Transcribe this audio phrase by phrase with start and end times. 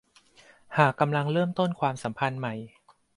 [0.77, 2.53] หากกำลังเริ่มต้นความสัมพันธ์ใหม่